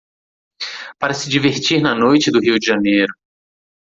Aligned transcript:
para 0.97 1.13
se 1.13 1.29
divertir 1.29 1.79
na 1.79 1.93
noite 1.93 2.31
do 2.31 2.39
Rio 2.39 2.57
de 2.57 2.65
Janeiro. 2.65 3.13